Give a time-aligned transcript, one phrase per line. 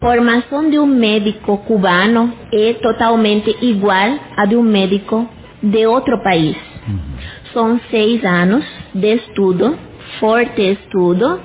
[0.00, 5.28] Formação de um médico cubano é totalmente igual a de um médico
[5.62, 6.56] de outro país.
[7.52, 9.76] São seis anos de estudo,
[10.18, 11.38] forte estudo,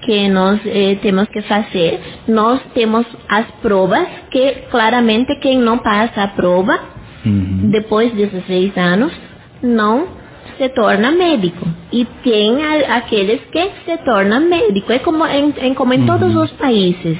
[0.00, 2.00] que nós eh, temos que fazer.
[2.26, 6.90] Nós temos as provas que claramente quem não passa a prova
[7.24, 7.70] Uhum.
[7.70, 9.12] depois desses seis anos
[9.62, 10.08] não
[10.58, 11.64] se torna médico.
[11.92, 14.90] E tem a- aqueles que se tornam médico.
[14.92, 17.16] É como em, em- como em todos os países.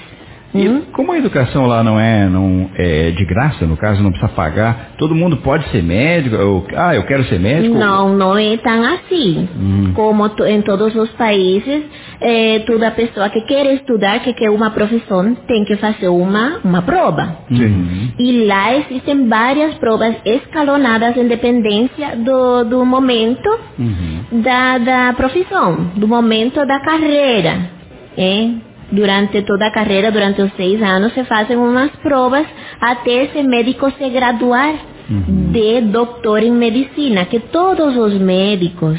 [0.54, 0.82] E Hum?
[0.92, 4.90] como a educação lá não é, não é de graça, no caso, não precisa pagar,
[4.98, 6.36] todo mundo pode ser médico?
[6.76, 7.74] Ah, eu quero ser médico?
[7.74, 9.48] Não, não é tão assim.
[9.58, 9.92] Hum.
[9.94, 11.82] Como em todos os países,
[12.20, 16.82] eh, toda pessoa que quer estudar, que quer uma profissão, tem que fazer uma, uma
[16.82, 17.38] prova.
[17.48, 18.12] Sim.
[18.18, 24.42] E lá existem várias provas escalonadas em dependência do, do momento Uhum.
[24.42, 27.70] da, da profissão, do momento da carreira.
[28.18, 28.71] é?
[28.92, 32.46] Durante toda a carreira, durante os seis anos, se fazem umas provas
[32.80, 34.74] até esse médico se graduar
[35.08, 38.98] de doutor em medicina, que todos os médicos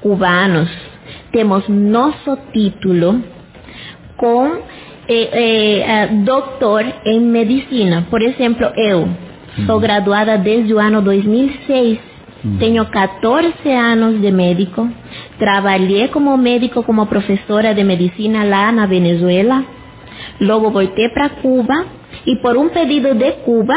[0.00, 0.70] cubanos
[1.30, 3.22] temos nosso título
[4.16, 4.46] com
[5.08, 8.06] eh, eh, doutor em medicina.
[8.08, 9.08] Por exemplo, eu
[9.66, 11.98] sou graduada desde o ano 2006.
[12.58, 14.88] Tenho 14 anos de médico.
[15.44, 19.64] Trabalhei como médico, como professora de medicina lá na Venezuela.
[20.40, 21.76] Logo voltei para Cuba
[22.30, 23.76] e por um pedido de Cuba,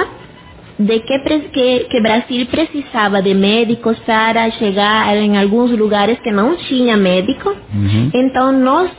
[0.78, 6.32] de que, pre- que, que Brasil precisava de médicos para chegar em alguns lugares que
[6.40, 8.12] não tinha médico, Uhum.
[8.14, 8.92] então nós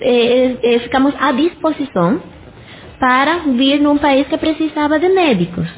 [0.00, 2.20] eh, eh, ficamos à disposição
[2.98, 5.68] para vir num país que precisava de médicos.